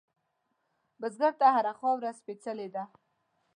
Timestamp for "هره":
1.55-1.73